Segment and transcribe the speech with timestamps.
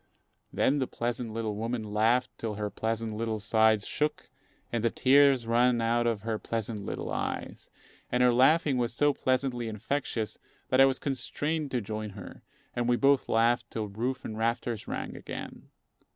[0.51, 4.31] Then the pleasant little woman laughed till her pleasant little sides shook
[4.73, 7.69] and the tears ran out of her pleasant little eyes;
[8.11, 12.41] and her laughing was so pleasantly infectious that I was constrained to join her,
[12.75, 15.69] and we both laughed till roof and rafters rang again.